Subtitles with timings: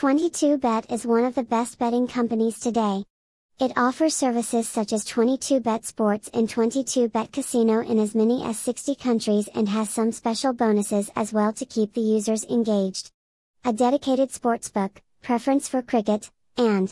[0.00, 3.04] 22bet is one of the best betting companies today.
[3.60, 8.94] It offers services such as 22bet Sports and 22bet Casino in as many as 60
[8.94, 13.10] countries and has some special bonuses as well to keep the users engaged.
[13.62, 16.88] A dedicated sportsbook, preference for cricket, and